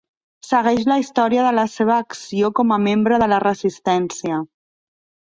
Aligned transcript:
Segueix 0.45 0.85
la 0.91 0.95
història 1.01 1.43
de 1.47 1.51
la 1.57 1.65
seva 1.73 1.97
acció 2.05 2.49
com 2.59 2.73
a 2.77 2.79
membre 2.85 3.19
de 3.25 3.27
la 3.35 3.39
resistència. 3.43 4.41